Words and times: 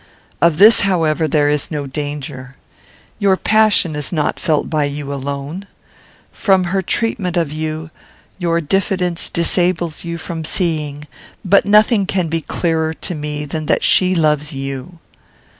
"Of 0.41 0.57
this, 0.57 0.81
however, 0.81 1.27
there 1.27 1.47
is 1.47 1.69
no 1.69 1.85
danger. 1.85 2.55
Your 3.19 3.37
passion 3.37 3.95
is 3.95 4.11
not 4.11 4.39
felt 4.39 4.67
by 4.67 4.85
you 4.85 5.13
alone. 5.13 5.67
From 6.31 6.63
her 6.63 6.81
treatment 6.81 7.37
of 7.37 7.51
you, 7.51 7.91
your 8.39 8.61
diffidence 8.61 9.29
disables 9.29 10.03
you 10.03 10.17
from 10.17 10.43
seeing, 10.43 11.05
but 11.45 11.67
nothing 11.67 12.07
can 12.07 12.29
be 12.29 12.41
clearer 12.41 12.95
to 12.95 13.13
me 13.13 13.45
than 13.45 13.67
that 13.67 13.83
she 13.83 14.15
loves 14.15 14.53
you." 14.53 14.97